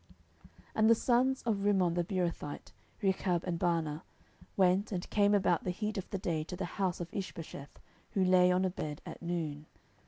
[0.39, 2.71] 10:004:005 And the sons of Rimmon the Beerothite,
[3.03, 4.01] Rechab and Baanah,
[4.57, 7.79] went, and came about the heat of the day to the house of Ishbosheth,
[8.13, 9.67] who lay on a bed at noon.